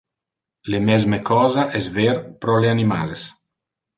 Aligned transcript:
Le 0.73 0.79
mesme 0.85 1.19
cosa 1.27 1.65
es 1.81 1.91
ver 1.99 2.17
pro 2.45 2.57
le 2.63 2.71
animales. 2.71 3.29